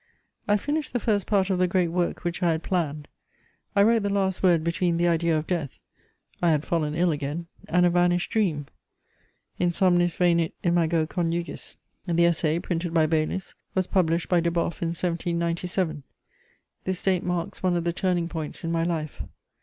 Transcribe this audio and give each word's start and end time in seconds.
I 0.47 0.57
finished 0.57 0.93
the 0.93 0.99
first 0.99 1.27
part 1.27 1.51
of 1.51 1.59
the 1.59 1.67
great 1.67 1.89
work 1.89 2.23
which 2.23 2.41
I 2.41 2.53
had 2.53 2.63
planned; 2.63 3.07
I 3.75 3.83
wrote 3.83 4.01
the 4.01 4.09
last 4.09 4.41
word 4.41 4.63
between 4.63 4.97
the 4.97 5.07
idea 5.07 5.37
of 5.37 5.45
death 5.45 5.77
(I 6.41 6.49
had 6.49 6.65
fallen 6.65 6.95
ill 6.95 7.11
again) 7.11 7.45
and 7.67 7.85
a 7.85 7.91
vanished 7.91 8.31
dream: 8.31 8.65
In 9.59 9.71
somnis 9.71 10.15
venit 10.15 10.53
imago 10.65 11.05
conjugis. 11.05 11.75
The 12.07 12.25
Essai, 12.25 12.57
printed 12.63 12.95
by 12.95 13.05
Baylis, 13.05 13.53
was 13.75 13.85
published 13.85 14.27
by 14.27 14.39
Deboffe 14.41 14.81
in 14.81 14.87
1797. 14.95 16.01
This 16.83 17.03
date 17.03 17.23
marks 17.23 17.61
one 17.61 17.77
of 17.77 17.83
the 17.83 17.93
turning 17.93 18.27
points 18.27 18.63
in 18.63 18.71
my 18.71 18.81
life. 18.81 19.21